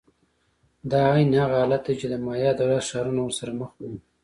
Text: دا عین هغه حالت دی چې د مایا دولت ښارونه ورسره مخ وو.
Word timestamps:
دا 0.91 0.99
عین 1.13 1.31
هغه 1.41 1.55
حالت 1.61 1.81
دی 1.87 1.93
چې 1.99 2.07
د 2.09 2.15
مایا 2.25 2.51
دولت 2.59 2.83
ښارونه 2.91 3.21
ورسره 3.23 3.51
مخ 3.59 3.71
وو. 3.77 3.91